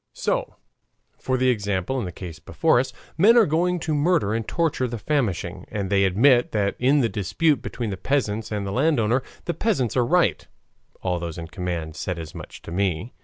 [0.15, 0.55] So,
[1.19, 4.97] for example, in the case before us, men are going to murder and torture the
[4.97, 9.53] famishing, and they admit that in the dispute between the peasants and the landowner the
[9.53, 10.47] peasants are right
[11.03, 13.13] (all those in command said as much to me).